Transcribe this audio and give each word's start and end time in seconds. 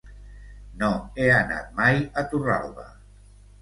No 0.85 0.89
he 1.21 1.29
anat 1.41 1.79
mai 1.83 2.03
a 2.11 2.27
Torralba. 2.35 2.93